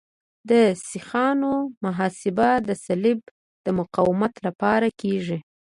د 0.49 0.51
سیخانو 0.89 1.53
محاسبه 1.85 2.49
د 2.67 2.69
سلب 2.85 3.19
د 3.65 3.67
مقاومت 3.79 4.33
لپاره 4.47 4.87
کیږي 5.01 5.37